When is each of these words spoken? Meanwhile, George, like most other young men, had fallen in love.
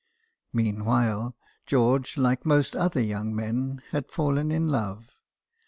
Meanwhile, 0.51 1.35
George, 1.67 2.17
like 2.17 2.43
most 2.43 2.75
other 2.75 2.99
young 3.03 3.35
men, 3.35 3.83
had 3.91 4.09
fallen 4.09 4.51
in 4.51 4.67
love. 4.67 5.11